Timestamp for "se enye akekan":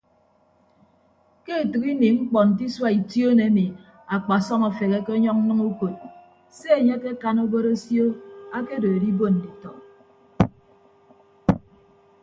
6.57-7.37